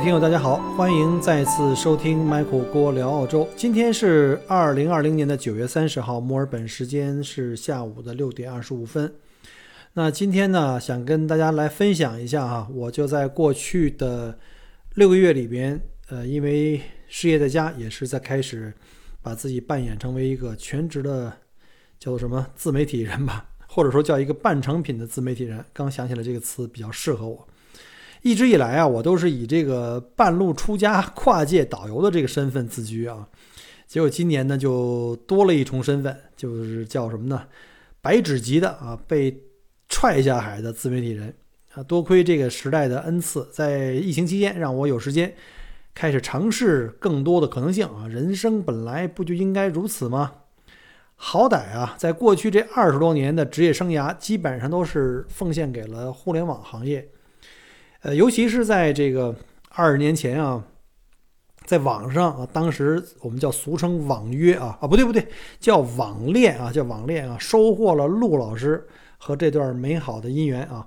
[0.00, 3.46] 听友，大家好，欢迎再次收听 Michael 郭聊澳洲。
[3.54, 9.12] 今天是二零二零年的九月三十号，墨尔本时间是下午的六点二十五分。
[9.92, 14.38] 那今天呢，想跟大家来分享一下哈，我就在过去的
[14.94, 15.78] 六个月里边，
[16.08, 18.72] 呃，因为失业在家，也是在开始
[19.20, 21.30] 把自己扮演成为一个全职的
[21.98, 25.62] 叫做什么自媒体人吧，或者说叫一个半成品的自媒体人。
[25.74, 27.46] 刚想起来这个词比较适合我。
[28.22, 33.28] 一直以来啊，我都是以这个半路出家、跨界导游的这个身份自居啊。
[33.86, 37.44] 结果今年呢，就多了一重身份，就是叫什么呢？
[38.00, 39.42] 白纸级的啊，被
[39.88, 41.34] 踹下海的自媒体人
[41.72, 41.82] 啊。
[41.82, 45.34] 多亏这个时代的恩赐，在疫情期间，让我有时间
[45.94, 48.06] 开始尝试更多的可能性啊。
[48.06, 50.32] 人生本来不就应该如此吗？
[51.16, 57.08] 好歹啊，在过去这二十多年的职业生涯，基本上都是奉献给了互联网行业。
[58.02, 59.34] 呃，尤其是在这个
[59.68, 60.64] 二十年前啊，
[61.66, 65.26] 在网上啊，当时我们叫俗称网约啊啊，不对不对，
[65.58, 68.86] 叫网恋啊，叫网恋啊，收获了陆老师
[69.18, 70.86] 和这段美好的姻缘啊。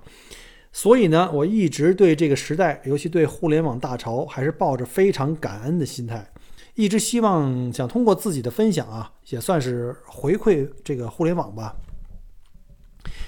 [0.72, 6.28] 所以呢，我一直对这个时代，尤其对互联网大潮，还是抱着非常感恩的心态，
[6.74, 11.76] 一直希望想通过自己的分享啊，也算是回馈这个互联网吧。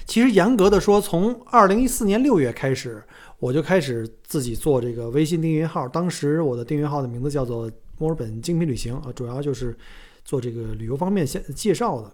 [0.07, 3.03] 其实严格的说，从二零一四年六月开始。
[3.39, 9.77] 我就开始自己做这个微信订阅号，当时我的订阅号的名字叫做墨尔本精品旅行啊，主要就是
[10.25, 12.11] 做这个旅游方面介介绍的。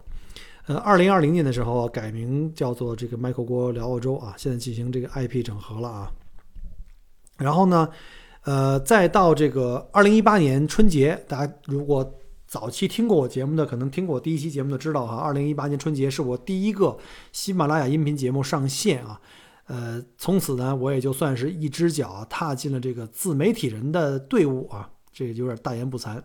[0.66, 6.12] 呃，二零二零年的时候改名叫做这个麦克郭聊澳洲啊，现在进行这个 IP 整合了啊。
[7.38, 7.88] 然后呢，
[8.44, 12.04] 呃，再到这个二零一八年春节，大家如果
[12.54, 16.96] 早期听过我节目的，可能听过我第一期节目的知道哈，二零一八年春节是我第一个
[17.32, 19.20] 喜马拉雅音频节目上线啊。
[19.66, 26.22] 呃，从此呢，我也就算是一只脚踏进了这个自媒体人的队伍啊，这个有点大言不惭。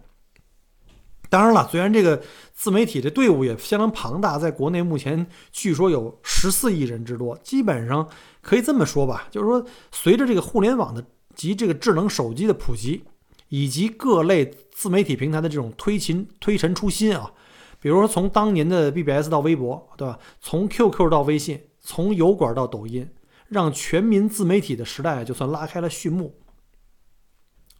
[1.31, 2.23] 当然了，虽然这个
[2.53, 8.07] 自媒体的队伍也相当庞大，在国内目前据说有十四亿人之多，基本上
[8.43, 11.03] 可以这么说吧，就是说，随着这个互联网的
[11.35, 13.05] 及这个智能手机的普及，
[13.49, 17.33] 以及各类自媒体平台的这种推秦推陈出新啊，
[17.81, 20.19] 比如说从当年的 BBS 到微博，对吧？
[20.41, 23.09] 从 QQ 到微信，从油管到抖音。
[23.51, 26.35] 让全民自媒体的时代就算拉开了序幕。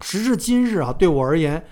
[0.01, 1.63] 时至今日啊，对我而言，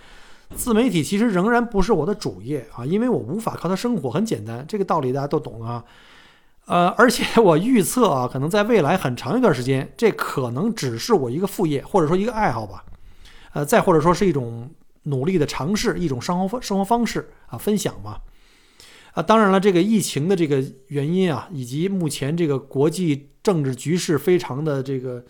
[0.54, 4.10] 自媒体其实仍然不是我的主业啊，因为我无法靠它生活。
[4.10, 5.82] 很简单，这个道理大家都懂啊。
[6.66, 12.84] 呃，而且我预测啊，可能在未来很长一段时间，这可能只是我一个副业，或者说一个爱好吧。
[13.56, 14.70] 呃，再或者说是一种
[15.04, 18.20] 努力的尝试，一种生活生活方式啊，分享嘛。
[19.12, 25.24] 啊，当然了，这个疫情的这个原因啊，以及目前这个国际政治局势非常的这个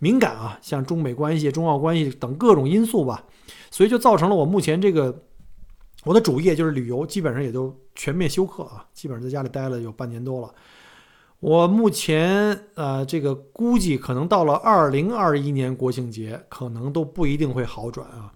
[0.00, 3.26] 敏感啊，像中美关系、中澳关系等各种因素吧，
[3.70, 5.26] 所以就造成了我目前这个
[6.02, 10.52] 我的主业就是旅游，基本上也都全面休克啊，基本上在家里待了有半年多了。
[11.40, 18.32] 我目前呃，这个估计可能到了二零二一年国庆节，可能都不一定会好转啊。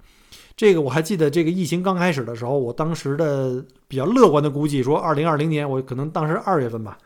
[0.57, 6.97] 这个我还记得，这个疫情刚开始的时候，我当时的比较乐观的估计说，二零二零年我可能当时二月份吧，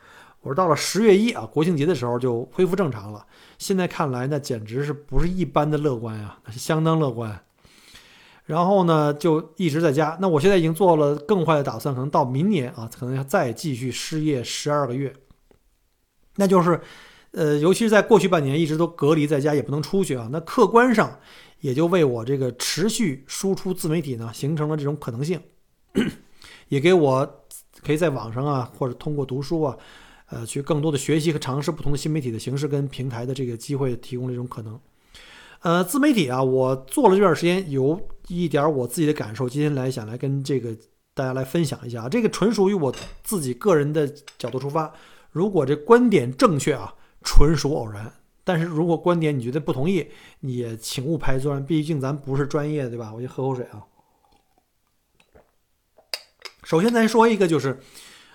[0.42, 3.24] 我说到了十月一啊，国庆节的时候就恢复正常了。
[3.56, 6.36] 现在看来，那简直是不是一般的乐观呀？
[6.44, 7.40] 那是相当乐观。
[8.44, 10.18] 然后呢，就一直在家。
[10.20, 15.10] 那我现在已经做了更坏的打算，可能到明年啊，可能要再继续失业十二个月。
[16.36, 16.80] 那就是，
[17.32, 20.28] 呃，尤其是在过去半年一直都隔离在家，也不能出去啊。
[20.30, 21.18] 那客观上。
[21.60, 25.40] 也就为我这个持续输出自媒体呢，形成了这种可能性，
[26.68, 27.44] 也给我
[27.82, 29.76] 可以在网上啊，或者通过读书啊，
[30.26, 34.78] 呃，去更多的学习和尝试不同的新媒体的形式跟平台的这个机会，提供了这种可能。
[35.62, 37.98] 呃，自媒体啊，我做了这段时间，有
[38.28, 40.76] 一点我自己的感受，今天来想来跟这个
[41.14, 42.94] 大家来分享一下，这个纯属于我
[43.24, 44.06] 自己个人的
[44.36, 44.92] 角度出发，
[45.36, 48.10] 如果这观点正确啊，纯属偶然。
[48.42, 50.08] 但是如果观点你觉得不同意，
[50.40, 53.12] 也请勿拍砖，毕竟咱不是专业的，对吧？
[53.12, 53.84] 我先喝口水啊。
[56.64, 57.78] 首先咱说一个，就是，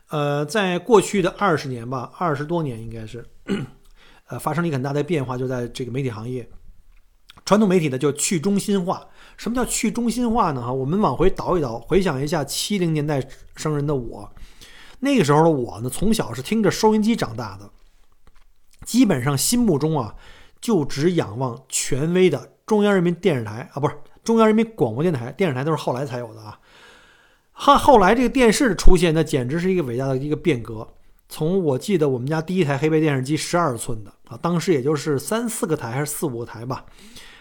[0.10, 3.26] 呃，在过去的二十年吧，二十多年应该是，
[4.30, 6.48] 呃，发生了一个很大的变化，就在这个媒体行业。
[7.44, 9.08] 传统媒体呢就去中心化。
[9.38, 10.62] 什么叫去中心化呢？
[10.62, 14.32] 哈，我们往回倒一倒，回想一下七零年代生人的我，
[15.02, 17.70] 那个时候的我呢，从小是听着收音机长大的，
[18.86, 20.16] 基本上心目中啊，
[20.62, 26.60] 就只仰望权威的中央人民电视台啊，不是中央人民广播电台，电视台都是后来才有的啊。
[27.52, 30.88] 后后来这个电视的出现，那简直是一个伟大的一个变革。
[31.28, 36.86] 从我记得我们家第一台黑白电视机十二寸的啊，当时也就是三四个台还是四五个台吧，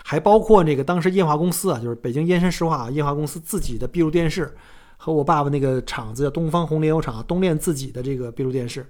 [0.05, 4.55] 还包括那个当时烟华公司啊，就是北京燕山石化啊烟华公司自己的闭路电视，
[5.03, 8.87] 和我爸爸那个厂子叫东方红联油厂东炼自己的这个闭路电视。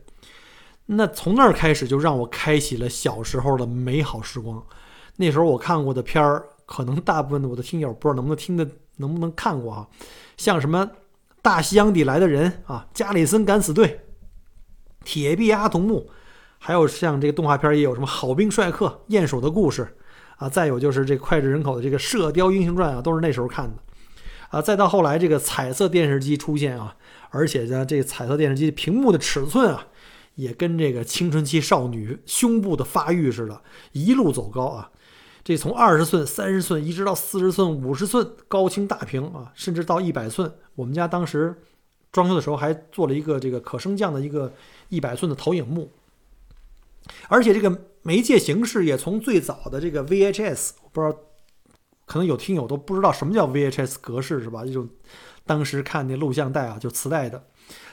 [0.87, 4.61] 那从那儿开始就让我开启了小时候的美好时光。
[5.15, 9.87] 那时候我看过的片儿，可能大部分的我的听友不知道能不能听的，能不能看过啊？
[10.37, 10.85] 像什么
[11.41, 13.87] 《大西洋底来的人》啊，《加里森敢死队》。
[15.05, 16.11] 铁臂阿童木，
[16.59, 19.97] 还有像这个动画片也有什么好兵帅克、鼹鼠的故事
[20.39, 23.77] 啊，再有就是这脍炙人口的这个《射雕英雄传》啊，都是那时候看的
[24.51, 24.63] 啊。
[24.63, 26.97] 再到后来这个彩色电视机出现啊，
[27.31, 29.89] 而且呢，这彩色电视机屏幕的尺寸啊，
[30.35, 33.63] 也跟这个青春期少女胸部的发育似的，
[33.93, 34.91] 一路走高啊。
[35.43, 40.53] 这从二十寸、三十寸一直到四十寸、五十寸高清大屏啊，甚至到一百寸。
[40.75, 41.57] 我们家当时
[42.13, 44.53] 装修的时候还做了一个这个可升降的一个。
[44.91, 45.93] 一百寸的投影幕，
[47.29, 51.17] 而且这个媒介形式也从最早的这个 VHS，我不知道，
[52.11, 54.65] 可能有听友都不知道什么叫 VHS 格式是吧？
[54.65, 54.89] 这种
[55.47, 57.41] 当时看那录像带啊，就磁带的。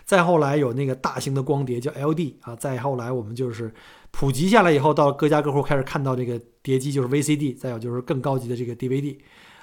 [0.06, 3.72] 再后来有那个大型的光碟叫 LD 啊，再后来我们就是
[4.10, 9.16] 普及下来以后，到各家各户开始看到这个碟机就是 VCD，再有就是更高级的这个 DVD。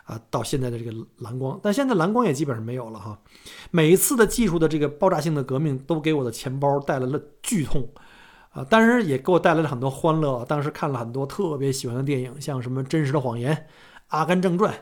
[0.05, 3.19] 啊，到现在的这个蓝光，但现在蓝光也基本上没有了哈。
[3.71, 7.89] 每一次的技术的这个爆炸性的革命，都给我的钱包带来了剧痛，
[8.51, 10.45] 啊，当然也给我带来了很多欢乐。
[10.45, 13.55] 当时看了很多特别喜欢的电影，像什么《真实的谎言》
[14.15, 14.73] 《阿甘正传》《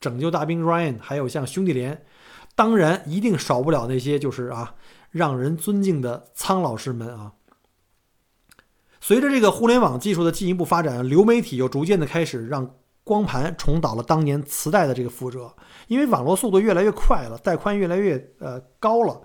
[0.00, 1.94] 拯救大兵 Ryan》，还有像《兄弟连》。
[2.54, 4.74] 当然，一定少不了那些就是啊，
[5.10, 7.32] 让人尊敬的苍老师们啊。
[9.00, 12.74] 随着这个互联网技术的进一步发展，流媒体又逐渐的开始让。
[13.02, 15.52] 光盘重蹈了当年磁带的这个覆辙，
[15.88, 19.22] 因为网络速度越来越快了，带宽越来越呃高了。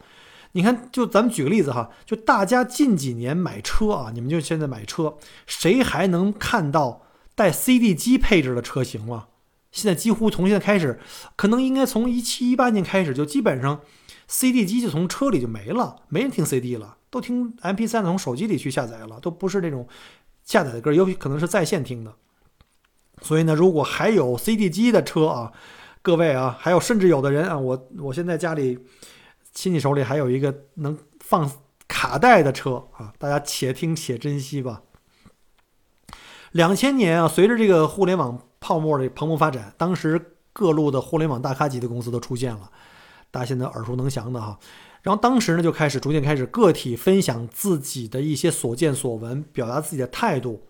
[0.53, 7.03] 你看，就咱们举个例子哈，就大家近几年买车啊，你们就现在买车，谁还能看到
[7.35, 9.27] 带 CD 机配置的车型吗？
[9.75, 10.97] 现在几乎从现在开始，
[11.35, 13.81] 可能应该从一七一八年开始，就基本上
[14.25, 19.85] CD 机就从车里就没了，没人听 CD 了，都听 MP3 从手机里去下载了，都不是那种
[20.45, 22.13] 下载的歌，有可能是在线听的。
[23.21, 25.51] 所以呢，如果还有 CD 机的车啊，
[26.01, 28.79] 各位啊，还有甚至有的人啊，我我现在家里
[29.53, 31.51] 亲戚手里还有一个能放
[31.89, 34.83] 卡带的车啊，大家且听且珍惜吧。
[36.53, 40.19] 两千年啊，随着这个互联网泡沫的蓬勃发展，当时
[40.51, 42.71] 各路的互联网大咖级的公司都出现了，
[43.29, 44.57] 大家现在耳熟能详的哈。
[45.03, 50.65] 然后当时呢，就开始逐渐开始个体分享自己的一些所见所闻，表达自己的态度。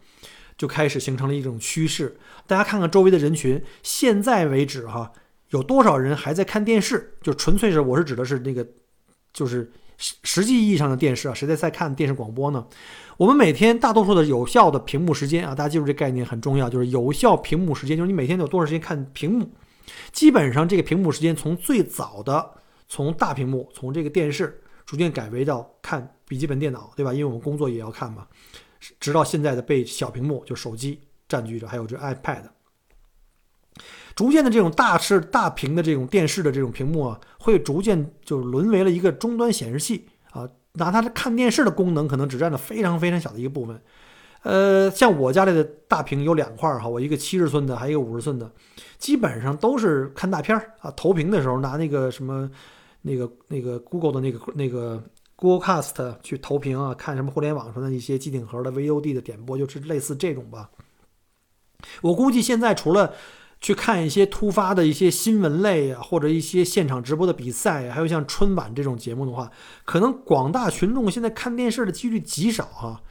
[0.57, 2.17] 就开始形成了一种趋势。
[2.47, 5.11] 大家看看周围的人群，现在为止哈，
[5.49, 7.17] 有多少人还在看电视？
[7.21, 8.65] 就纯粹是，我是指的是那个，
[9.33, 11.33] 就是实际意义上的电视啊。
[11.33, 12.65] 谁在在看电视广播呢？
[13.17, 19.49] 我们每天大多数的有效的屏幕时间啊，大家记住这概念很重要，就是有效屏幕时间，就是你每天有多长时间看屏幕。
[20.11, 22.51] 基本上这个屏幕时间从最早的
[22.87, 27.13] 从大屏幕，从这个电视逐渐改为到看笔记本电脑，对吧？
[27.13, 28.27] 因为我们工作也要看嘛。
[28.99, 32.43] 直到现在的被小屏幕就手机占据着，还有这 iPad，
[34.15, 43.79] 逐渐的这种大视大屏的这种电视的这种屏幕啊，会逐渐就沦为了一个终端显示器啊，拿它的看电视的功能可能只占了非常非常小的一个部分。
[44.43, 48.49] 呃，像我家里的大屏有两块哈，我一个七十寸的，还有一个五十寸的，
[48.97, 50.89] 基本上都是看大片儿啊。
[50.91, 52.49] 投屏的时候拿那个什么
[53.01, 55.03] 那个那个 Google 的那个那个。
[55.37, 60.69] Google Cast 去投屏啊，看什么互联网上的一些机顶盒的 VOD 的点播，就是类似这种吧。
[62.01, 63.13] 我估计现在除了
[63.61, 69.51] 去看一些突发的一些新闻类啊，或者一些现场直播的比赛，还有像春晚这种节目的话，
[69.83, 73.01] 可能广大群众现在看电视的几率极少哈。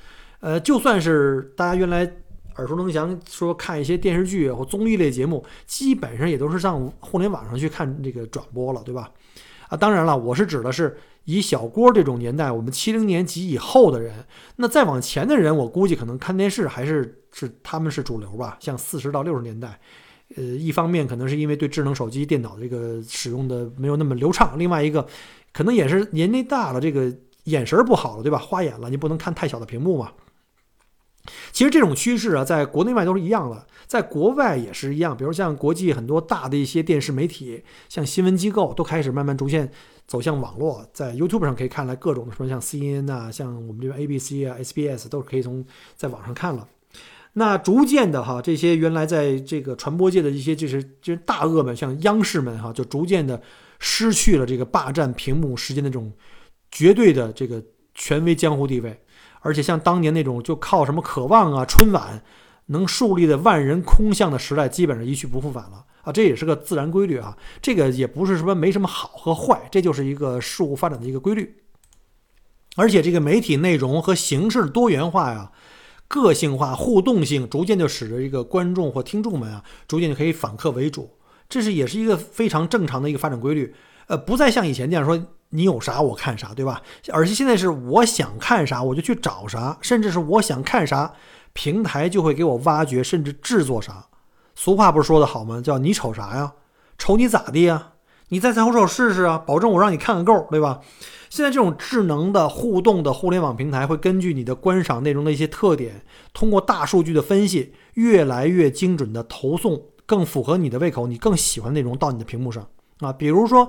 [0.41, 2.11] 呃，就算是大家原来
[2.57, 9.11] 耳熟能详说看一些电视剧或综艺类节目，基本上也都是上互联网上去看这个转播了，对吧？
[9.69, 10.97] 啊，当然了，我是指的是。
[11.27, 18.59] 以小郭这种年代，我们七零年及以后的人，那再往前的人，我估计可能看电视还是是他们是主流吧。
[18.61, 19.81] 像四十到六十年代，
[20.37, 25.07] 呃，一方面可能是因为对智能手机、电脑这个使用的没有那么流畅，另外一个
[25.53, 27.15] 可能也是年龄大了，这个
[27.45, 28.39] 眼神不好了，对吧？
[28.39, 30.13] 花眼了，你不能看太小的屏幕嘛。
[31.53, 35.17] 其实这种趋势啊，在国内外都是一样的，在国外也是一样。
[35.17, 39.71] 比如像国际很多大的一些电视媒体，像新闻机构，都开始慢慢逐渐
[40.07, 40.87] 走向网络。
[40.93, 45.65] 在 YouTube 上可以看来各种的什么像 CNN 啊，像我们这边 ABC 啊、SBS 都是可以从
[45.97, 46.69] 在网上看了。
[47.37, 53.43] 那逐渐的哈，这些原来在这个传播界的一些就是就是大鳄们，像央视们哈，就逐渐的
[53.81, 56.13] 失去了这个霸占屏幕时间的这种
[56.71, 57.61] 绝对的这个
[57.93, 59.01] 权威江湖地位，
[59.41, 62.23] 而且像当年那种就靠什么渴望啊、春晚
[62.67, 66.13] 能树立的万人空巷的时代，基本上一去不复返了啊！
[66.13, 71.57] 这也是个自然规律啊，这个也不是什么没什么好和坏，这就是一个事物发展的一个规律。
[72.77, 75.51] 而且这个媒体内容和形式多元化呀。
[76.09, 81.11] 个性化、互动性逐渐就使得这个观众或听众们啊，逐渐就可以反客为主，
[81.49, 83.75] 这是也是一个非常正常的一个发展规律。
[84.07, 86.83] 呃，不再像以前那样说你有啥我看啥，对吧？
[87.11, 91.13] 而且现在是我想看啥我就去找啥，甚至是我想看啥，
[91.55, 94.05] 平台就会给我挖掘甚至制作啥。
[94.55, 95.61] 俗话不是说的好吗？
[95.61, 96.53] 叫你瞅啥呀？
[96.99, 97.93] 瞅你咋的呀？
[98.29, 100.81] 你再瞅瞅试试啊，保证我让你看个够，对吧？
[101.35, 106.01] 现在这种智能的互动的互联网平台，会根据你的观赏内容的一些特点，
[106.33, 112.65] 通过大数据的分析，越来越精准的投送更符合你的胃口、你更喜欢的内容到你的屏幕上
[113.01, 113.13] 啊。
[113.13, 113.69] 比如说，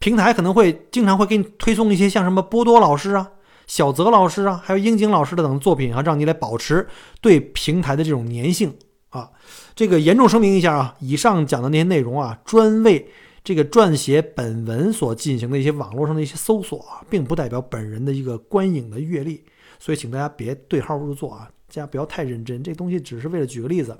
[0.00, 3.30] 平台可能会经常会给你推送一些像什么波多老师啊、
[3.68, 6.88] 小泽老师啊，还有樱井老师的等作品啊，让你来保持
[7.20, 8.74] 对平台的这种粘性
[9.10, 9.30] 啊。
[9.76, 13.08] 这个严重声明一下啊，以上讲的那些内容啊，专为。
[13.44, 19.44] 这个撰写本文所进行的一些网络上的一些搜索啊，并不代表本人的一个观影的阅历，
[19.78, 22.62] 所以请大家别对号入座啊，大家不要太认真。
[22.62, 23.98] 这东西只是为了举个例子，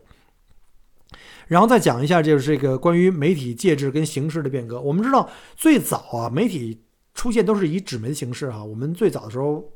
[1.46, 4.80] 然后再讲一下，就是这个关于媒体介质跟形式的变革。
[4.80, 6.80] 我们知道，最早啊，媒体
[7.12, 8.64] 出现都是以纸媒形式啊。
[8.64, 9.70] 我们最早的时候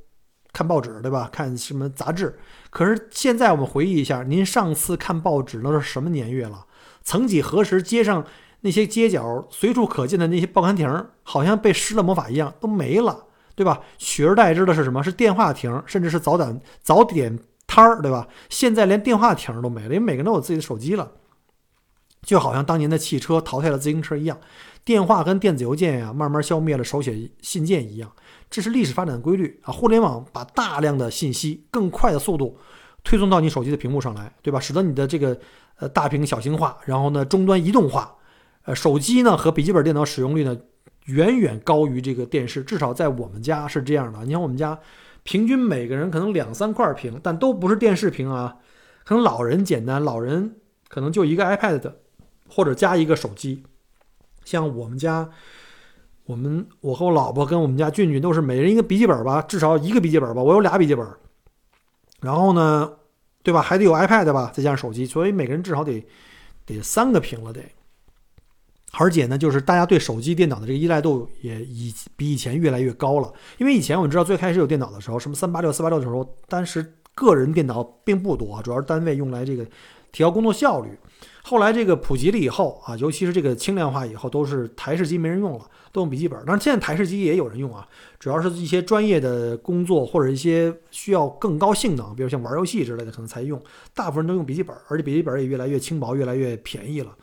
[0.50, 1.28] 看报纸，对吧？
[1.30, 2.38] 看什么杂志？
[2.70, 6.64] 可是现在我们回忆一下，您上次看报纸那是什么年月了？
[7.02, 8.24] 曾几何时，街上。
[8.60, 13.24] 那些街角随处可见的那些报刊亭，好像被施了魔法一样，都没了，
[13.54, 13.80] 对吧？
[13.98, 15.02] 取而代之的是什么？
[15.02, 18.26] 是电话亭，甚至是早点早点摊儿，对吧？
[18.48, 21.12] 现在连电话亭都没了，因为每个人都有自己的手机了，
[22.22, 24.36] 就好像当年的汽车淘汰了自行车一样，
[24.84, 28.10] 电话跟电子邮件呀，慢慢消灭了手写信件一样，
[28.50, 29.72] 这是历史发展的规律啊！
[29.72, 32.58] 互联网把大量的信息更快的速度
[33.04, 34.58] 推送到你手机的屏幕上来，对吧？
[34.58, 35.38] 使得你的这个
[35.76, 38.12] 呃大屏小型化，然后呢终端移动化。
[38.68, 40.54] 呃，手机呢和笔记本电脑使用率呢
[41.06, 44.22] 远远高于这个电视，至少在我们家是这样的。
[44.26, 44.78] 你看我们家
[45.22, 48.56] 平均每个人可能两三块屏，但都不是电视屏啊。
[49.04, 50.56] 可能老人简单，老人
[50.86, 51.96] 可能就一个 iPad 的，
[52.46, 53.64] 或者加一个手机。
[54.44, 55.30] 像我们家，
[56.26, 60.42] 我们我和我老婆跟我们家俊俊都是每人一个笔记本吧，至少一个笔记本吧。
[60.42, 61.08] 我有俩笔记本，
[62.20, 62.92] 然后呢，
[63.42, 63.62] 对吧？
[63.62, 66.06] 还得有 iPad 吧，再加上手机，所以每个人至少得
[66.66, 67.62] 得三个屏了得。
[69.00, 73.32] 而且呢，就是大家对手机、电脑的这个依赖度也以比以前越来越高了。
[73.58, 79.64] 因为以前我们知道，最开始有电脑的时候，什么三八六、四八六的时候，当时个人电脑并不多，主要是单位用来这个
[80.10, 80.90] 提高工作效率。
[81.44, 86.38] 后来这个普及了以后啊，尤其是这个轻量化以后，都是台式机没人用了，都用笔记本。
[86.40, 87.86] 当然，现在台式机也有人用啊，
[88.18, 93.60] 主要是一些专业的工作或者一些需要更高性能，比如像玩游戏之类的，可能才用。
[93.94, 97.14] 大部分人都用笔记本，而且笔记本也越来越轻薄，越来越便宜了。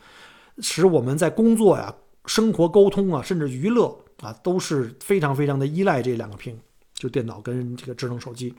[0.60, 1.94] 使我们在工作呀、
[2.24, 6.58] 生活沟通啊，甚至娱乐啊，都是非常非常的依赖这两个屏，
[6.94, 8.54] 就电脑跟这个智能手机。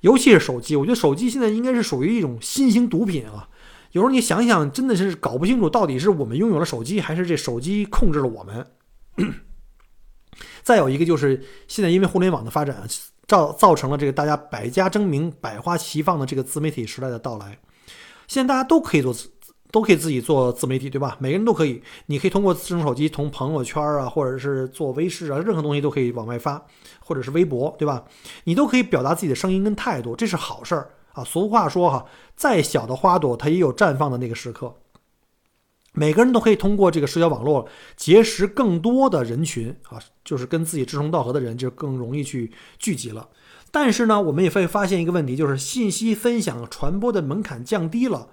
[0.00, 3.48] 尤其是手机，我觉得手机现在应该是属于一种新型毒品啊。
[3.92, 8.66] 有时候你想想，真的是搞不清楚到底是我们拥有了手机，还是这手机控制了我们。
[10.62, 12.86] 再有一个就是，现在因为互联网的发展，
[13.26, 17.58] 造造成了这个大家百家争鸣、百花齐放的这个自媒体时代的到来。
[18.26, 19.14] 现在大家都可以做。
[19.70, 21.16] 都可以自己做自媒体，对吧？
[21.20, 26.64] 每个人都可以，你可以通过智能手机从朋友圈啊，或者是做微视啊，任何东西都可以往外发，
[27.00, 28.04] 或者是微博，对吧？
[28.44, 31.22] 你都可以表达自己的声音跟态度，这是好事儿啊。
[31.22, 34.74] 俗话说哈，再小的花朵它也有绽放的那个时刻。
[35.92, 43.28] 每个人都可以通过这个社交网络结识更多的人群啊，就是跟自己志同道合的人就更容易去聚集了。
[43.70, 48.28] 但是呢，我们也会发现一个问题，就是信息分享传播的门槛降低了。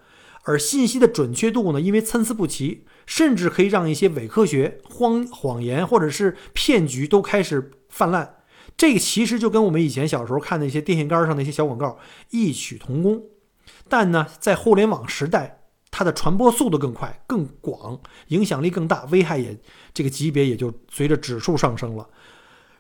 [0.45, 8.37] 而信息的准确度呢，因为参差不齐，甚至可以让一些伪科学、谎谎言或者是骗局都开始泛滥。
[8.77, 11.97] 这个其实就跟我们以前小时候看那些电线杆上那些小广告
[12.29, 13.23] 异曲同工。
[13.89, 19.57] 但呢，在互联网时代，它的传播速度更快、更广，影响力更大，危害也
[19.93, 22.07] 这个级别也就随着指数上升了。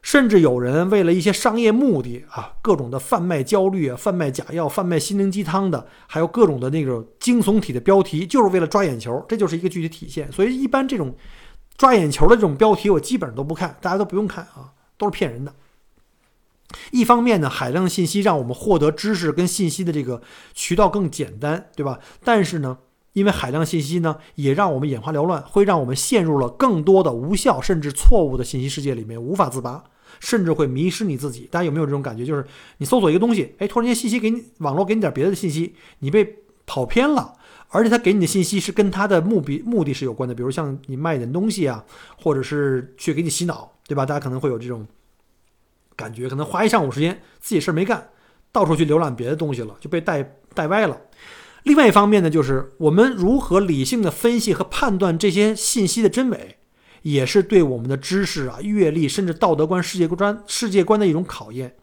[0.05, 10.31] 甚至有人为了一些商业目的啊，各种的贩卖焦虑啊、贩卖假药、贩卖心灵鸡汤的，还有各种的那种惊悚体的标题，就是为了抓眼球，这就是一个具体体现。
[10.31, 11.15] 所以一般这种
[11.75, 15.51] 抓眼球的这种标题，我基本上都不看，大家都不用看啊，都是骗人的。
[16.91, 20.21] 一方面呢，海量信息让我们获得知识跟信息的这个
[20.53, 21.99] 渠道更简单，对吧？
[22.23, 22.77] 但是呢，
[23.13, 29.83] 因为海量信息呢，也让我们眼花缭乱，会让我们陷入了更多的无效甚至错误的信息世界里面，无法自拔。
[30.19, 32.25] 甚至会迷失你自己，大家有没有这种感觉？
[32.25, 32.45] 就是
[32.77, 37.33] 你搜索一个东西，哎，突然间信息给你网络给你点别的信息，你被跑偏了，
[37.69, 41.83] 而且他给你的信息是跟他的目的目的是有关的，比如像你卖点东西啊，
[42.17, 44.05] 或者是去给你洗脑，对吧？
[44.05, 44.85] 大家可能会有这种
[45.95, 48.09] 感觉，可能花一上午时间自己事儿没干，
[48.51, 50.99] 到处去浏览别的东西了，就被带带歪了。
[51.63, 56.57] 另外一方面呢，就是我们如何理性的分析和判断这些信息的真伪。
[57.05, 61.75] 也是对我们的知识啊、阅历，甚至道德观、世界观、世界观的一种考验。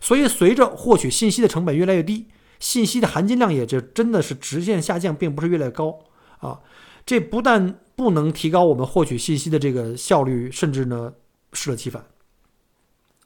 [0.00, 2.28] 所以，随着获取信息的成本越来越低，
[2.60, 5.98] 信息的含金量也就真的是直线下降，并不是越来越高
[6.38, 6.60] 啊。
[7.04, 11.12] 这不但不能提高我们获取信息的这个效率，甚至呢
[11.52, 12.04] 适得其反。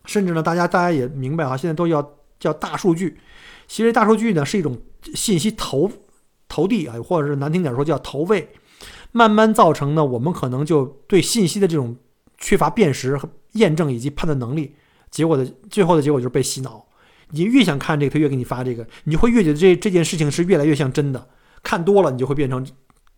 [0.06, 3.18] 甚至呢，大家大家也明白啊，现在都要叫大数据。
[3.68, 4.80] 其实大数据呢是一种
[5.14, 5.92] 信息投
[6.48, 8.48] 投递啊，或者是难听点说叫投喂。
[9.16, 11.96] 慢慢造成呢，我们可能就对信息的这种
[12.36, 14.74] 缺乏辨识和验证以及判断能力，
[15.10, 16.84] 结果的最后的结果就是被洗脑。
[17.30, 21.28] 你越想看这个，他越给你发这个，你会越觉得这这件事情是越来越像真的。
[21.62, 22.62] 看多了，你就会变成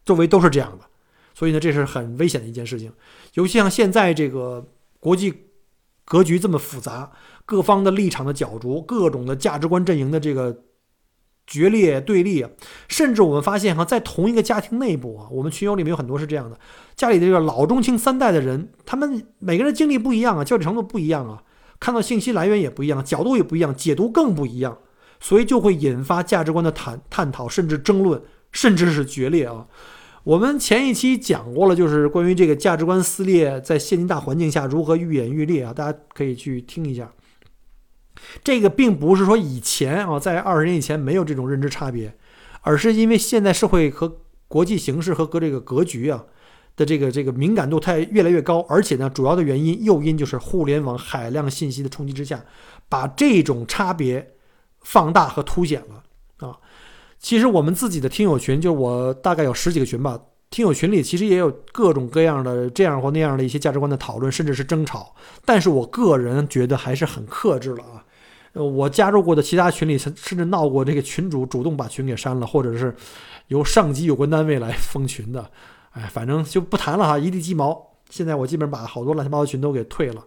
[0.05, 0.85] 周围都是这样的。
[1.35, 2.93] 所以呢，这是很危险的一件事情。
[3.35, 4.65] 尤其像现在这个
[5.01, 5.35] 国际
[6.05, 7.11] 格局这么复杂，
[7.45, 10.63] 各方的立场的角逐，各种的价值观阵营的这个。
[11.49, 12.47] 决裂对立，
[12.89, 16.57] 甚至我们发现哈，在同一个家庭内部啊，我们群友里面有很多是这样的，
[16.95, 21.43] 家里的这个老中青三代的人，他们每个人经历不一样啊，教育程度不一样啊，
[21.81, 24.77] 看到信息来源也不一样，角度也不一样，解读更不一样，
[25.19, 28.21] 所以就会引发价值观的探探讨，甚至争论，
[28.53, 29.67] 甚至是决裂啊。
[30.25, 37.11] 我们前一期讲过了，就是关于这个价值观撕裂在现今大环境下如何愈演愈烈啊，大家可以去听一下。
[38.43, 42.17] 这个并不是说以前啊，在二十年以前没有这种认知差别，
[42.63, 46.25] 而是因为现在社会和国际形势和和这个格局啊
[46.77, 52.45] 的这个这个敏感度太越来越高，而且呢，主要的原因诱因就是互联网海量信息的冲击之下，
[52.89, 54.35] 把这种差别
[54.81, 56.57] 放大和凸显了啊。
[57.19, 68.05] 其实我们自己的听友群，就是我大概有十几个群吧，听友群里其实也有各种各样的这样或那样的一些价值观的讨论，甚至是争吵，但是我个人觉得还是很克制了啊。
[68.65, 72.95] 我加入过的其他群里，甚甚至闹过这个群主主动把群给删了，或者是
[73.49, 75.51] 由上级有关单位来封群的。
[75.91, 77.87] 哎，反正就不谈了哈，一地鸡毛。
[78.11, 80.25] 现在我基本上把好多乱七八糟群都给退了，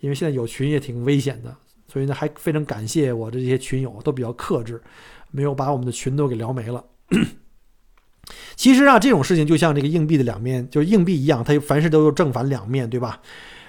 [0.00, 1.54] 因为现在有群也挺危险的。
[1.86, 4.80] 所以呢，还非常感谢我的这些群友都比较克制，
[5.30, 6.84] 没有把我们的群都给聊没了。
[8.54, 13.20] 其实啊，这种事情就像这个硬币的两面，就是硬币一样，它凡事都有正反两面对吧？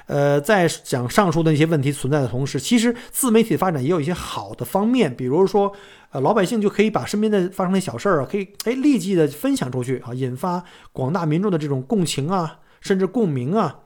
[0.07, 5.71] 呃，在讲上述的那些问题存在的同时，其实自媒体的发展也有一些好的方面，比如说，
[6.11, 13.79] 呃，老百姓就可以把身边的发生的小事儿啊，可以哎立即的分享出去啊，引发广大民众的这种共情啊，甚至共鸣啊。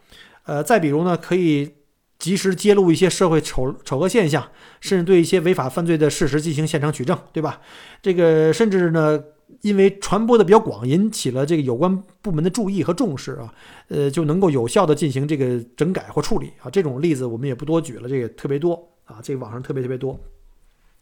[0.45, 1.75] 呃，再比如呢，可以
[2.17, 4.49] 及时揭露一些社会丑丑恶现象，
[4.81, 7.61] 甚至对一些违法犯罪的事实进行现场取证，对吧？
[8.01, 9.21] 这个甚至呢。
[9.61, 13.53] 因为传播的比较广，引起了这个有关部门的注意和重视啊，
[13.87, 16.69] 呃，就能够有效的进行这个整改或处理啊。
[16.69, 18.73] 这种例子我们也不多举了，这个特别多
[19.05, 20.19] 啊，这个网上特别特别多。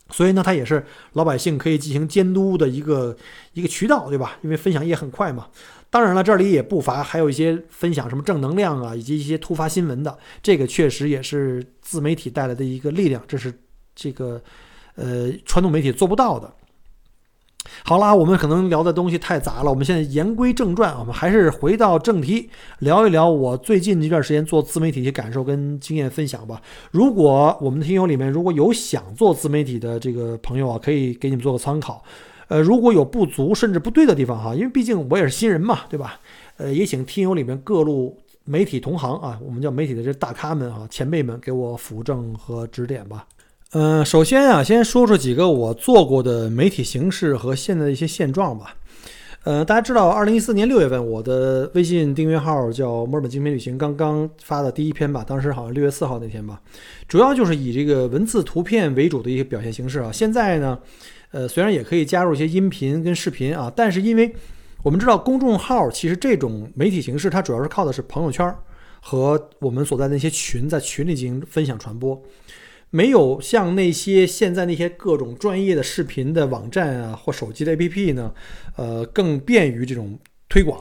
[0.09, 3.15] 所以呢，它也是老百姓可以进行监督的一个
[3.53, 4.37] 一个渠道，对吧？
[4.41, 5.47] 因为分享也很快嘛。
[5.89, 13.53] 当然了，这里也不乏还有一些分享什么正能量啊，以及一些突发新闻的，这个确实也是自媒体带来的一个力量，这是
[13.95, 14.41] 这个
[14.95, 16.53] 呃传统媒体做不到的。
[17.83, 26.61] 好啦，我们可能聊的东西太杂了，我们现在言归正传，我们还是回到正题，聊一聊我最近这段时间做自媒体的感受跟经验分享吧。
[26.91, 32.03] 如果我们的听友里面如果有想做自媒体的这个朋友啊，可以给你们做个参考。
[32.49, 36.19] 呃，如果有不足甚至不对的地方哈，因为毕竟我也是新人嘛，对吧？
[36.57, 43.25] 呃，也请听友里面各路媒体同行啊，我们叫媒体的这大咖们啊，前辈们给我辅正和指点吧。
[43.75, 48.75] 嗯，首先啊，先说说几个我做过的媒体形式和现在的一些现状吧。
[49.45, 56.61] 呃，大家知道，二零一四年六月份，我的微信订阅号叫墨尔本精品旅行，刚刚发的第一篇吧，当时好像六月四号那天吧，
[57.07, 60.11] 主要就是以这个文字、图片为主的一些表现形式啊。
[60.11, 60.77] 现在呢，
[61.31, 64.31] 呃，虽然也可以加入一些音频跟视频啊，但是因为
[64.83, 68.53] 我们知道公众号其实这种媒体形式，它主要是靠的是朋友圈
[69.01, 72.21] 和我们所在的那些群，在群里进行分享传播，
[72.95, 78.31] 没有像那些现在那些各种专业的视频的网站啊或手机的 APP 呢，
[78.75, 80.15] 呃，更便于这种
[80.47, 80.79] 推广。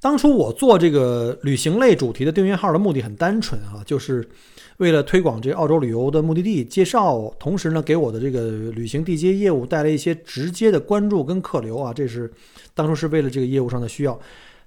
[0.00, 4.28] 当初我做这个旅行类主题的订阅号的目的很单纯啊，就是
[4.76, 12.32] 为了推广这澳洲旅游的目的地介绍，同时呢，给我的这个旅行地接业务带来一些直接的关注跟客流啊，这是
[12.74, 14.16] 当初是为了这个业务上的需要。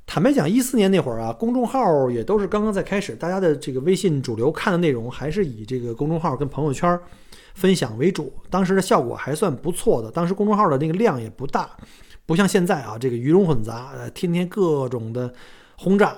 [0.06, 7.00] 坦白讲，一四年那会儿啊，公众号也都是刚刚在开始，大家的这个微信主流看的内容还是以这个公众号跟朋友圈
[7.54, 11.70] 分享为主，当时的效果还算不错的，当时公众号的那个量也不大。
[12.26, 15.34] 不像现在啊，这个鱼龙混杂，呃，天天各种的
[15.78, 16.16] 轰炸。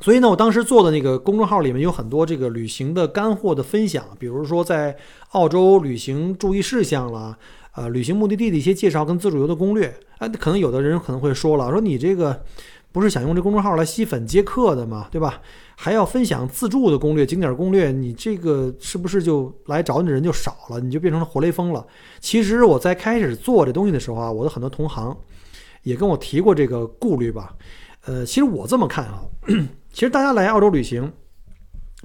[0.00, 4.94] 所以呢，我当时做的那个公众号里面有很多这个旅行的干货的分享，比如说在
[5.30, 7.38] 澳洲旅行注意事项啦，
[7.74, 9.98] 呃，旅行目的地的一些介绍跟自助游的攻略。
[10.18, 12.44] 哎，可能有的人可能会说了，说你这个
[12.92, 15.08] 不是想用这公众号来吸粉接客的吗？
[15.10, 15.40] 对吧？
[15.76, 20.80] 还要分享自助的攻略、景点攻略，你这个是不是就来找你的人就少了？
[20.80, 21.86] 你就变成了活雷锋了？
[22.18, 25.14] 其实我在开始做这东西的时候啊，我的很多同行
[25.82, 27.54] 也跟我提过这个顾虑吧。
[28.06, 29.20] 呃，其实我这么看啊，
[29.92, 31.12] 其实大家来澳洲旅行，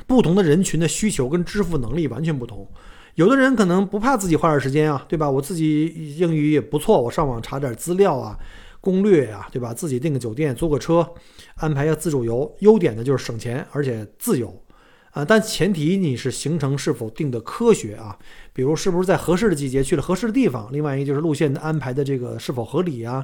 [0.05, 2.67] 不同的人群的需求跟支付能力完全不同。
[3.15, 5.29] 有的人可能不怕自己花点时间啊，对吧？
[5.29, 8.37] 我自己英语也不错，我上网查点资料啊。
[8.83, 9.71] 攻略呀，对吧？
[9.71, 11.07] 自己订个酒店，租个车，
[11.57, 12.51] 安排一下自助游。
[12.61, 14.59] 优点呢就是省钱，而且自由，
[15.11, 18.17] 啊，但前提你是行程是否定的科学啊？
[18.53, 20.67] 比如是不是在合适的季节去了合适的地方？
[20.71, 23.23] 另外一个就是路线的安排的这个是否合理啊？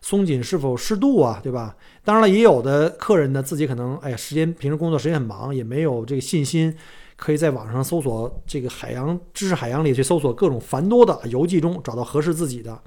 [0.00, 1.38] 松紧是否适度啊？
[1.40, 1.76] 对吧？
[2.02, 6.74] 当然了，也有的客人呢自己可能哎呀，时间平时工作时间很忙，也没有这个信心，
[7.18, 12.80] 可以在网上搜索这个海洋知识海洋里去搜索各种繁多的游记中找到合适自己的。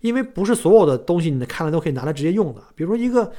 [0.00, 2.62] 因为不是所有的东西你看了都可以拿来直接用的。
[2.74, 3.32] 比如说一个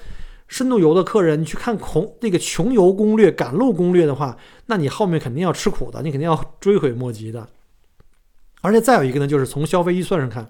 [0.47, 7.47] 深度游的客人，你去看穷那个穷游攻略、赶路攻略的话，那你后面肯定要吃苦的，你肯定要追悔莫及的。
[8.61, 10.49] 而且再有一个呢，就是从消费预算上看，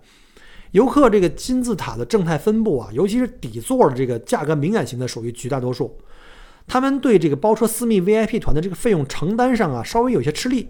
[0.72, 6.00] 游客这个金字塔的正态分布啊，尤其是底座的这个价格敏感型的属于绝大多数，
[6.70, 10.70] 他们对这个包车私密 VIP 团的这个费用承担上啊，稍微有些吃力。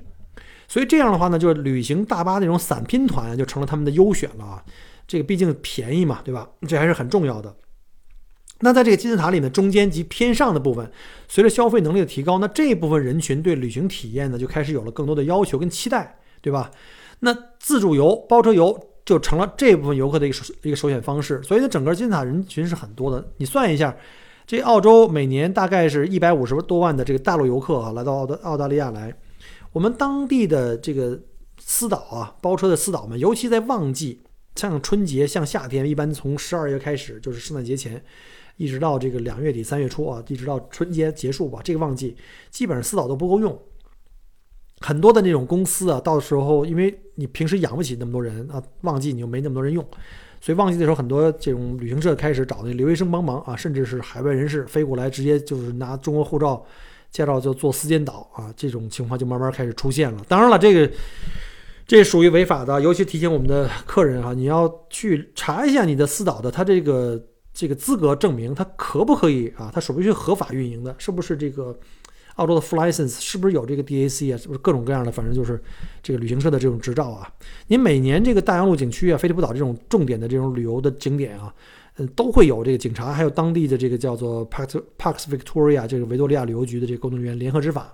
[0.67, 4.63] 所以这样的话呢，就是旅行大巴那种散拼团就成了他们的优选了啊。
[5.07, 6.47] 这个毕竟便宜嘛，对吧？
[6.67, 7.55] 这还是很重要的。
[8.61, 10.91] 那在这个金字塔里面，中间及偏上的部分，
[11.27, 16.69] 随着消费能力的提高，那这部分人群对旅行体验呢，就开始有了更多的要求跟期待，对吧？
[17.21, 21.41] 那自助游、包车游就成了这部分游客的一个首一个首选方式。
[21.41, 23.31] 所以呢，整个金字塔人群是很多的。
[23.37, 23.95] 你算一下，
[24.49, 29.13] 这澳洲每年大概是一百五十多万的这个大陆游客啊，来到澳大澳大利亚来，
[29.71, 31.19] 我们当地的这个
[31.59, 34.23] 私导啊，包车的私导们，尤其在旺季。
[34.55, 38.03] 像春节，像夏天，一般从十二月开始，就是圣诞节前，
[38.57, 41.59] 一直到这个两月底三月初啊，一直到春节结束吧。
[41.63, 42.17] 这个旺季
[42.49, 43.55] 基本上私导都不够用，
[44.81, 49.85] 很多的那种公司啊，到时候因为你平时养不起那么多人啊，旺季你又没那么多人用，
[50.41, 56.65] 所以旺季的时候，很多这种旅行社开始找那留学生帮忙啊，甚至是海外人士飞过来，直接就是拿中国护照、
[57.11, 60.23] 驾照就做私间导啊，这种情况就慢慢开始出现了。
[60.27, 60.91] 当然了，这个。
[61.87, 67.19] 这属于违法的，尤其提醒我们的客人哈，你要去查一下你的私导的他这个
[67.51, 69.71] 这个资格证明，他可不可以啊？
[69.73, 70.95] 他属不属于合法运营的？
[70.99, 71.75] 是不是这个
[72.39, 73.19] 澳洲的 full license？
[73.19, 74.37] 是不是有这个 DAC 啊？
[74.37, 75.11] 是不是各种各样的？
[75.11, 75.61] 反正就是
[76.01, 77.31] 这个旅行社的这种执照啊。
[77.67, 81.53] 您每年这个大洋路景区啊、菲利普岛这种重点的这种旅游的景点啊，
[81.97, 87.93] 嗯，都会有这个警察，还有当地的这个叫做 Park Parks Victoria 这个维多利亚旅游局的这个工作人员联合执法，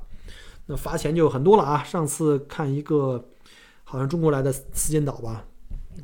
[0.68, 1.84] 那罚钱就很多了啊。
[1.84, 3.24] 上次看一个。
[3.88, 5.46] 好像中国来的四间导吧，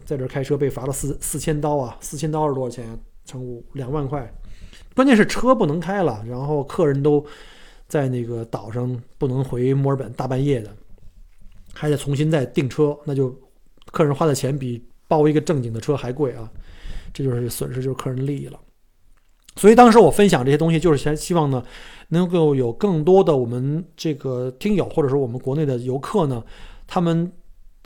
[0.06, 1.98] 在这开车被罚了四四千刀啊！
[2.00, 2.96] 四千刀是多少钱？
[3.26, 4.32] 乘五两万块。
[4.96, 7.26] 关键是车不能开了，然后客人都
[7.92, 10.74] 在那个岛上不能回墨尔本，大半夜的，
[11.74, 13.38] 还得重新再订车，那就
[13.92, 16.50] 客人花的钱比包一个正经的车还贵啊！
[17.14, 18.58] 这就是损失，就是客人利益了。
[19.58, 21.62] 所以当时我分享这些东西，就是想希望呢，
[22.08, 26.42] 能够有更多的我们这个听友，或者说我们国内的游客呢，
[26.88, 27.30] 他们。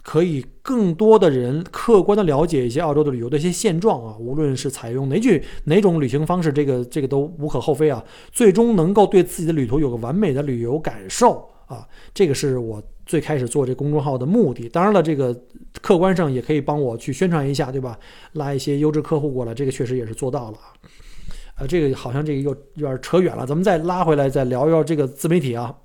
[0.07, 8.05] 可以更多的人客观的了解一些澳洲的旅游的一些现状啊，无论是采用哪句哪种旅行方式，这个这个都无可厚非啊。
[8.31, 14.69] 最终能够对自己的旅途有个完美的旅游感受啊，这个是我最开始做这公众号的目的。
[14.69, 15.35] 当然了，这个
[15.81, 17.97] 客观上也可以帮我去宣传一下，对吧？
[18.33, 20.69] 拉一些优质客户过来，这个确实也是做到了啊。
[21.57, 25.75] 呃，这个好像这个又有点扯远了，咱们再拉回来再聊一聊这个自媒体啊。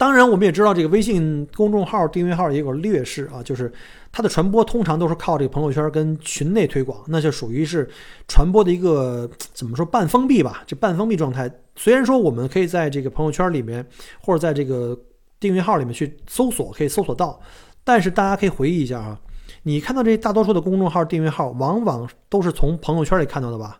[0.00, 3.70] 当然，我们也知道这个微信公众号订阅号也有劣势啊，就是
[4.10, 7.86] 它的传播通常都是靠这个朋友圈跟群内推广，那就属于是
[8.26, 11.50] 传播的一个怎么说半封闭吧，这半封闭状态。
[11.76, 13.86] 虽然说我们可以在这个朋友圈里面
[14.22, 14.98] 或者在这个
[15.38, 17.38] 订阅号里面去搜索，可以搜索到，
[17.84, 19.20] 但是大家可以回忆一下啊，
[19.64, 23.78] 你看到这大多数的公众号订阅号，往往都是从朋友圈里看到的吧？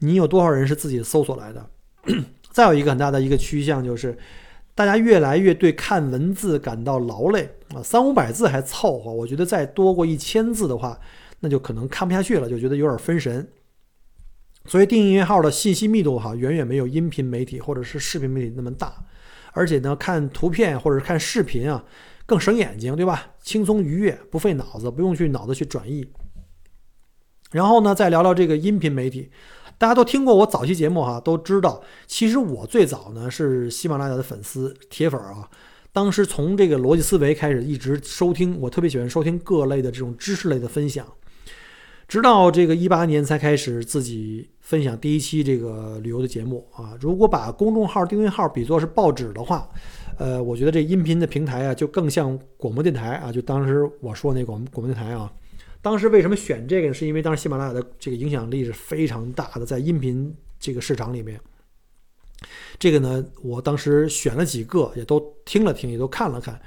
[0.00, 1.66] 你有多少人是自己搜索来的？
[2.50, 4.14] 再有一个很大的一个趋向就是。
[4.74, 10.98] 大家越来越对看文字感到劳累啊，三五百字还凑合，我觉得再多过一千字的话，
[11.40, 13.46] 那就可能看不下去了，就觉得有点分神。
[14.64, 19.04] 所以订阅号的信息密度哈，远远没有音频媒体或者是视频媒体那么大，
[19.52, 21.84] 而且呢，看图片或者是看视频啊，
[22.24, 23.32] 更省眼睛，对吧？
[23.42, 26.06] 轻松愉悦，不费脑子，不用去脑子去转译。
[27.50, 29.30] 然后呢，再聊聊这个音频媒体。
[29.82, 35.50] 大家都听过我早期节目哈，都知道，其实我最早呢是喜马拉雅的粉丝铁粉啊。
[35.90, 41.04] 当时从这个逻辑思维开始，一直收听，我特别喜欢收听各类的这种知识类的分享。
[42.06, 46.96] 直到这个一八年才开始自己分享第一期这个旅游的节目啊。
[47.00, 49.68] 如果把公众号订阅号比作是报纸的话，
[50.16, 53.32] 呃，我觉得这音频的平台啊，就更像广播电台啊。
[53.32, 55.28] 就当时我说那广广播电台啊。
[55.82, 56.94] 当时为什么选这个呢？
[56.94, 61.38] 是因为当时喜马拉雅的这个影响力是非常大的，在音频这个市场里面。
[62.78, 66.60] 这个呢，我当时选了几个，也都听了听，也都看了看，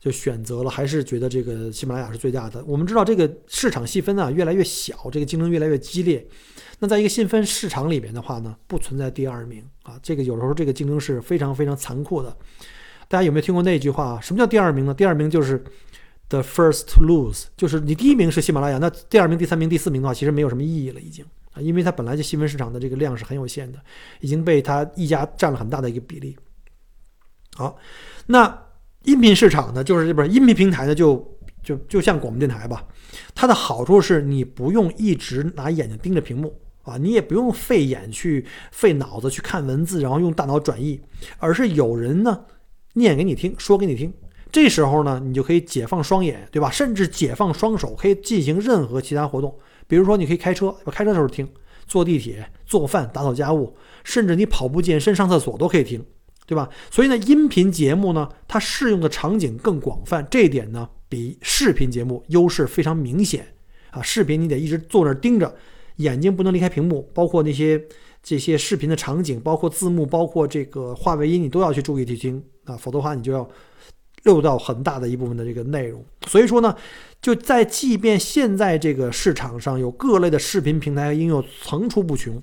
[0.00, 2.64] 就选择了，还是觉得这个喜马拉雅是最大的。
[2.64, 6.26] 我们知道这个市场细分啊越来越小，这个竞争越来越激烈。
[6.78, 10.00] 那在一个细分市场里面的话呢，不存在第二名啊。
[10.02, 12.34] 这个有时候这个竞争是非常非常残酷的。
[13.06, 14.18] 大家有没有听过那句话？
[14.20, 14.94] 什么叫第二名呢？
[14.94, 15.62] 第二名就是。
[16.32, 23.78] The first to lose，就是你第一名是喜马拉雅，那第二名、第三名、第四名的话，其实没有什么意义了，已经啊，因为它本来就新闻市场的这个量是很有限的，
[24.20, 26.34] 已经被它一家占了很大的一个比例。
[27.54, 27.76] 好，
[28.24, 28.66] 那
[29.04, 32.82] 音频市场呢，就是这边音频平台呢，就就就像广播电台吧，
[33.34, 40.98] 它的好处是你不用一直拿眼睛盯着屏幕啊，你也不用费眼去费脑子去看文字，然后用大脑转译，
[41.36, 42.46] 而是有人呢
[42.94, 44.10] 念给你听，说给你听。
[44.52, 46.70] 这时候呢，你就可以解放双眼，对吧？
[46.70, 49.58] 甚至解放双手，可以进行任何其他活动。
[49.88, 51.46] 比如说，你可以开车，开车的时候听；
[51.86, 56.04] 坐地铁、做饭、打扫家务，甚至你跑步、健身、上厕所都可以听，
[56.46, 56.68] 对吧？
[56.90, 63.46] 所以呢，音频节目呢，它适用的场景更广泛，这一点呢，比视频节目优势非常明显
[63.90, 64.02] 啊。
[64.02, 65.54] 视频你得一直坐那儿盯着，
[65.96, 67.82] 眼睛不能离开屏幕，包括那些
[68.22, 73.48] 这些视频的场景，包括字幕，包括这个话外音，你都要去注意去听啊，否则的话你就要。
[74.24, 76.76] 漏到很大的一部分的这个内容，所以说呢，
[77.20, 82.40] 就在即便现在这个市场上有各类的视频平台应用层出不穷，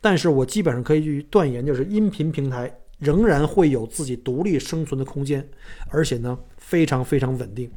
[0.00, 5.46] 但是我基本上可以去断言，就是音频平台仍然会有自己独立生存的空间，
[5.90, 7.70] 而且呢非常非常稳定，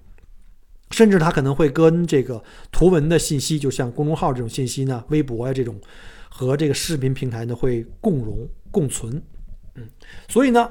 [0.91, 5.77] 甚至它可能会跟这个图文的信息，就像公众号这种信息呢，微博呀这种，
[6.29, 9.21] 和这个视频平台呢会共荣共存，
[9.75, 9.89] 嗯，
[10.29, 10.69] 所以呢。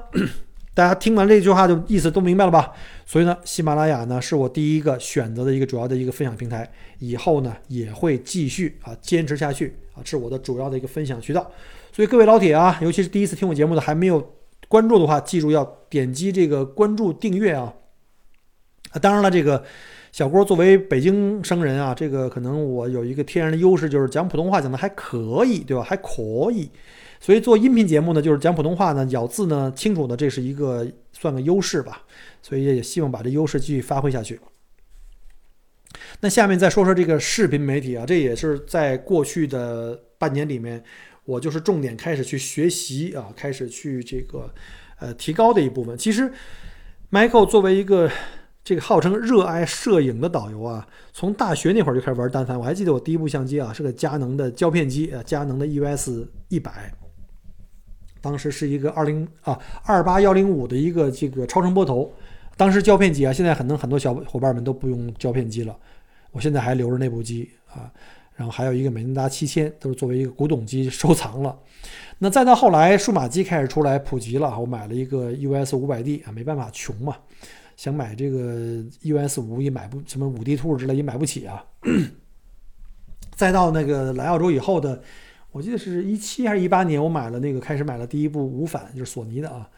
[0.72, 2.72] 大家听完这句话就意思都明白了吧？
[3.04, 11.50] 所以呢，喜马拉雅呢是我第一个选择的一个主要的一个分享平台，以后呢也会继续啊坚持下去啊，是我的主要的一个分享渠道。
[11.92, 14.34] 所以各位老铁啊，尤其是第一次听我节目的还没有
[14.68, 17.74] 关注的话，记住要点击这个关注订阅啊。
[18.92, 19.62] 啊，当然了，这个
[20.12, 25.82] 小郭作为北京生人啊，这个可能我有一个天然的优势，就是讲普通话讲的还可以，对吧？
[25.82, 26.70] 还可以。
[27.20, 32.02] 所以做音频节目呢，就是讲普通话呢，咬字呢清楚的，这是一个算个优势吧。
[32.40, 34.40] 所以也希望把这优势继续发挥下去。
[36.20, 40.82] 那下面再说说这个视频媒体啊，这也是在过去的半年里面，
[41.24, 44.52] 我就是重点开始去学习啊，开始去这个
[44.98, 45.96] 呃提高的一部分。
[45.98, 46.32] 其实
[47.10, 48.10] ，Michael 作为一个
[48.64, 52.58] 这个号称热爱摄影的导游啊，从大学那会儿就开始玩单反。
[52.58, 56.90] 我还记得我第一部相机啊，是个佳能的胶片机啊，佳能的 EOS 一百。
[58.20, 62.12] 当时是一个二零啊二八幺零五的一个这个超声波头，
[62.56, 65.76] 当时胶片机啊，现在可能很多小伙伴们都不用胶片机了，
[66.30, 67.90] 我现在还留着那部机啊，
[68.34, 71.58] 然后还有一个美能达七千，都是作为一个古董机收藏了。
[72.18, 77.16] 那再到后来数码机开始出来普及了，我买了一个 US 五百 D 啊，没办法穷嘛，
[77.76, 81.64] 想买这个 US 五也买不什么五 D Two 之类也买不起啊。
[83.34, 85.02] 再到那个来澳洲以后的。
[85.52, 89.68] 我记得是一七还是一八年，我买了那个开始买了第一部无反，就是索尼的啊。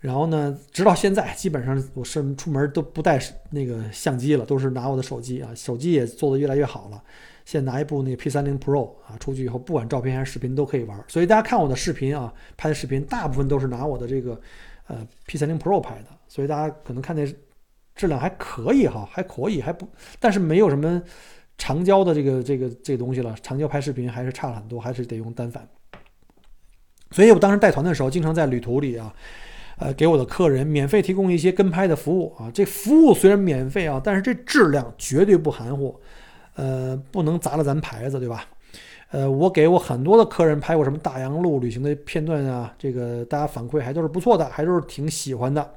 [0.00, 3.20] 然后呢，直到现在，基本上我是出门都不带
[3.50, 5.54] 那个相机了，都是拿我的手机啊。
[5.54, 7.00] 手机也做得越来越好了，
[7.44, 11.04] 现在拿一部那 P 三零 Pro 啊，出去以后不管照片还是视频都可以玩。
[11.06, 14.40] 所以大家看我的视频啊，拍的视频大部分都是拿我的这个
[14.88, 17.24] 呃 P30 Pro 拍的，所以大家可能看那
[17.94, 19.86] 质量还可以哈，还可以，还不，
[20.18, 21.00] 但是没有什么
[21.58, 25.66] 长焦的这个这个这个东西了，长焦拍视频还是差了很多，还是得用单反。
[27.10, 29.14] 所以我当时带团的时候，经常在旅途里啊，
[29.78, 32.50] 呃，给我的客人免费提供一些跟拍的服务啊。
[32.52, 36.00] 这服务虽然免费啊，但是这质量绝对不含糊，
[36.54, 38.46] 呃，不能砸了咱牌子，对吧？
[39.10, 45.74] 呃，我给我很多的客人拍过什么大洋路旅行的片段啊，这个大家反馈还都是不错的，还都是挺喜欢的。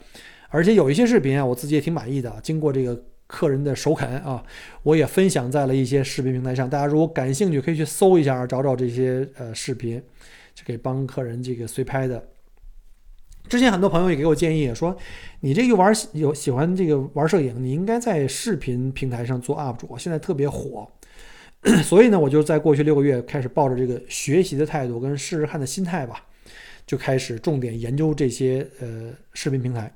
[0.48, 2.34] 而且有一些视频啊，我自己也挺满意的。
[2.42, 4.44] 经过这个客人的首肯啊，
[4.84, 6.70] 我也分享在了一些视频平台上。
[6.70, 10.02] 大家如果感兴趣，可以去搜一下，找找这些呃视频。
[10.54, 12.30] 就给帮客人这个随拍的。
[13.50, 14.96] 之前很多朋友也给我建议说，
[15.42, 20.90] 你这个玩有喜欢这个玩摄影，你应该在视频平台上做 UP 主，现在特别火。
[21.84, 26.24] 所以呢，我就在过去六个月开始抱着这个学习的态度跟试试看的心态吧，
[26.88, 29.94] 就开始重点研究这些呃视频平台。